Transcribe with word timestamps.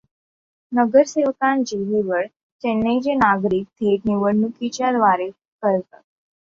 नगरसेवकांची 0.71 1.77
निवड 1.77 2.25
चेन्नईचे 2.63 3.13
नागरिक 3.15 3.65
थेट 3.71 4.07
निवडणुकीच्या 4.07 4.91
द्वारे 4.91 5.29
करतात. 5.63 6.01